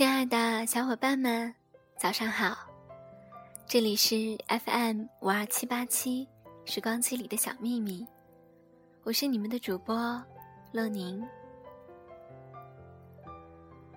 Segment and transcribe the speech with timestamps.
[0.00, 1.54] 亲爱的小伙伴们，
[1.98, 2.56] 早上好！
[3.66, 6.26] 这里是 FM 五二七八七
[6.64, 8.06] 时光机里的小秘密，
[9.02, 9.94] 我是你们的主播
[10.72, 11.22] 乐宁。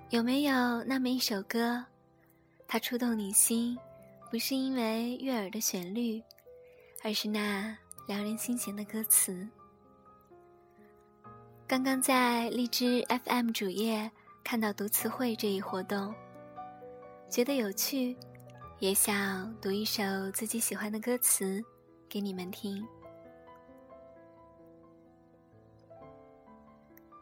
[0.09, 1.81] 有没有那么一首歌，
[2.67, 3.77] 它触动你心，
[4.29, 6.21] 不是因为悦耳的旋律，
[7.01, 7.73] 而是那
[8.09, 9.47] 撩人心弦的歌词？
[11.65, 14.11] 刚刚在荔枝 FM 主页。
[14.43, 16.13] 看到读词汇这一活动，
[17.29, 18.15] 觉得有趣，
[18.79, 21.63] 也想读一首自己喜欢的歌词
[22.09, 22.85] 给你们听。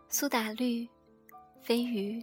[0.09, 0.89] 苏打绿，
[1.61, 2.21] 飞鱼。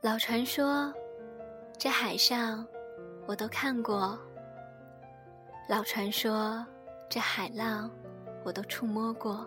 [0.00, 0.92] 老传说，
[1.78, 2.66] 这海上
[3.28, 4.18] 我都看过；
[5.68, 6.66] 老传说，
[7.08, 7.88] 这海浪
[8.44, 9.46] 我都触摸过。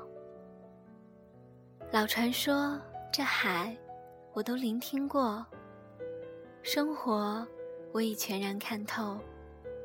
[1.96, 2.78] 老传说，
[3.10, 3.74] 这海
[4.34, 5.46] 我都聆听过。
[6.62, 7.48] 生活
[7.94, 9.18] 我已全然看透，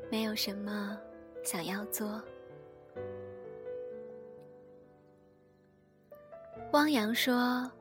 [0.09, 0.99] 没有什么
[1.41, 2.21] 想要做。
[6.73, 7.71] 汪洋说：“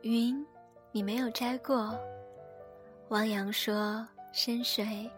[0.00, 0.42] 云，
[0.90, 1.94] 你没有摘过。”
[3.10, 5.10] 汪洋说：“深水，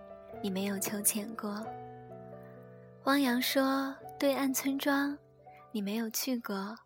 [0.43, 1.65] 你没有求潜过。”
[3.07, 5.17] 汪洋说：“对岸村庄，
[5.71, 6.77] 你没有去过。”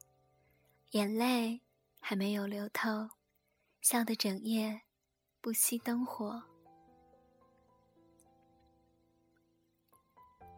[0.93, 1.59] 眼泪。
[2.01, 3.09] 还没有流透，
[3.83, 4.81] 笑得整夜
[5.41, 6.43] 不熄灯火。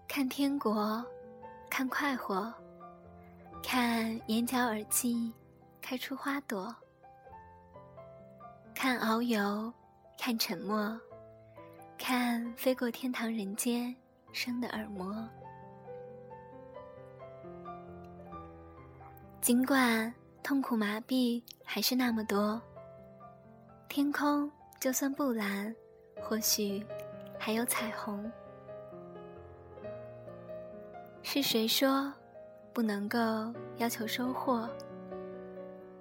[0.08, 1.04] 看天国，
[1.68, 2.52] 看快活，
[3.62, 5.32] 看眼角耳际
[5.80, 6.74] 开出花朵，
[8.74, 9.72] 看遨游，
[10.18, 10.98] 看沉默，
[11.98, 13.94] 看飞过天堂人间
[14.32, 15.28] 生的耳膜。
[19.40, 20.14] 尽管。
[20.42, 22.60] 痛苦麻痹还是那么多。
[23.88, 25.74] 天空就算不蓝，
[26.20, 26.84] 或许
[27.38, 28.30] 还有彩虹。
[31.22, 32.12] 是谁说
[32.72, 33.18] 不能够
[33.76, 34.68] 要求收获？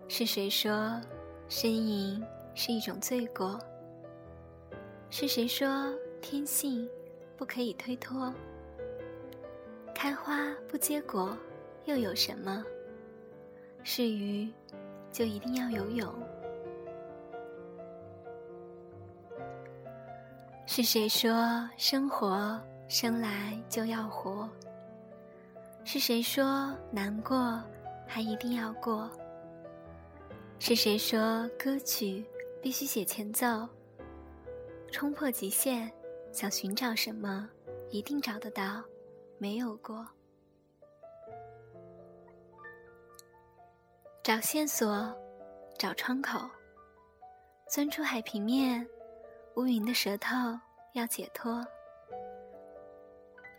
[0.08, 1.00] 是谁说
[1.48, 2.22] 呻吟
[2.56, 3.60] 是一种罪过？
[5.12, 6.90] 是谁说天性
[7.38, 8.34] 不可以推脱？
[9.94, 11.38] 开花不结果
[11.86, 12.64] 又有什么？
[13.84, 14.52] 是鱼，
[15.12, 16.14] 就一定要游泳？
[20.66, 24.50] 是谁说生活生来就要活？
[25.84, 27.62] 是谁说难过
[28.08, 29.10] 还一定要过？
[30.60, 32.24] 是谁说歌曲
[32.62, 33.68] 必须写前奏？
[34.92, 35.92] 冲破极限，
[36.32, 37.50] 想寻找什么，
[37.90, 38.84] 一定找得到，
[39.38, 40.08] 没有过。
[44.24, 45.12] 找线索，
[45.80, 46.48] 找窗口，
[47.68, 48.88] 钻出海平面，
[49.56, 50.30] 乌云的舌头
[50.94, 51.66] 要解脱。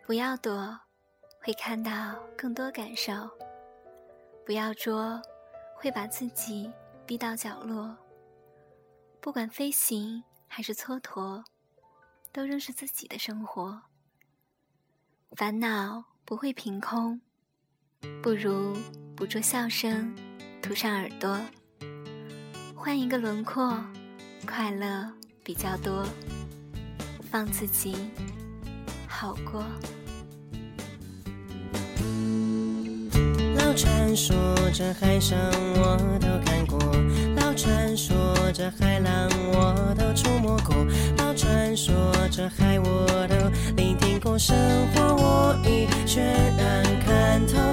[0.07, 0.79] 不要躲，
[1.41, 3.29] 会看到更多感受；
[4.47, 5.21] 不要捉，
[5.75, 6.73] 会把自己
[7.05, 7.97] 逼到角落。
[9.21, 11.43] 不管飞行还是蹉跎，
[12.31, 13.83] 都仍是自己的生活。
[15.33, 17.21] 烦恼不会凭空，
[18.23, 18.77] 不如
[19.17, 20.15] 捕捉笑声。
[20.61, 21.39] 涂上耳朵，
[22.75, 23.77] 换一个轮廓，
[24.47, 25.07] 快乐
[25.43, 26.05] 比较多，
[27.31, 27.95] 放自己
[29.07, 29.65] 好过。
[33.57, 34.35] 老传说
[34.73, 35.39] 这海上
[35.75, 36.79] 我都看过，
[37.37, 38.17] 老传说
[38.53, 40.77] 这海浪我都触摸过，
[41.17, 41.95] 老传说
[42.31, 43.35] 这海我都
[43.77, 44.55] 聆听过，生
[44.89, 46.23] 活我已全
[46.57, 47.72] 然看透，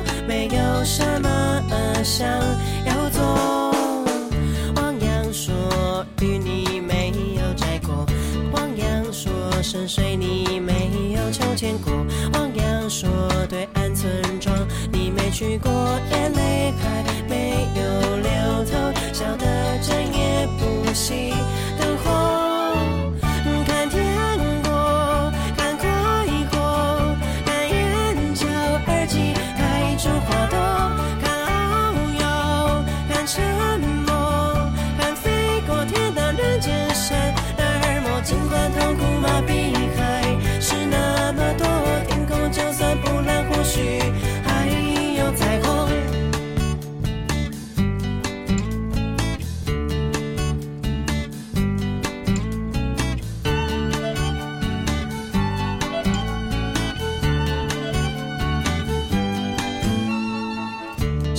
[15.39, 15.71] 去过，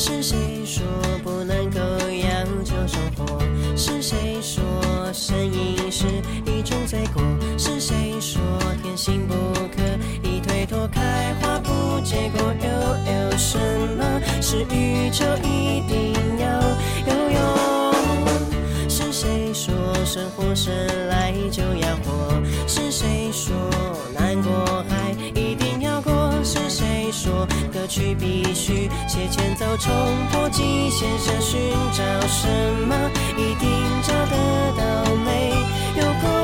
[0.03, 0.83] 是谁说
[1.23, 3.39] 不能够要求生活？
[3.77, 4.65] 是谁说
[5.13, 6.07] 生命是
[6.47, 7.23] 一种罪过？
[7.59, 8.41] 是谁说
[8.83, 9.35] 天性不
[9.77, 9.83] 可
[10.27, 12.41] 以推脱，开花不结果？
[12.63, 13.59] 又有什
[13.99, 14.23] 么？
[14.41, 16.49] 是宇宙一定要
[17.07, 18.89] 有用？
[18.89, 19.75] 是谁说
[20.07, 20.73] 生活生
[21.11, 22.43] 来就要活？
[22.67, 23.55] 是谁说
[24.19, 24.83] 难过？
[24.89, 26.33] 还一定要过？
[26.43, 28.90] 是谁说歌曲必须？
[29.13, 29.93] 写前奏冲
[30.31, 31.61] 破极限想寻
[31.91, 32.47] 找什
[32.87, 33.69] 么一定
[34.05, 35.51] 找得到没
[35.97, 36.40] 有空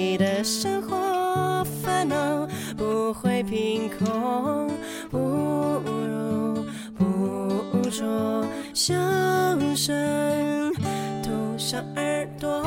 [0.00, 2.46] 你的生活烦恼
[2.76, 4.70] 不会凭空，
[5.10, 6.64] 不如
[6.96, 8.94] 捕捉笑
[9.74, 10.72] 声，
[11.20, 12.62] 堵上耳朵。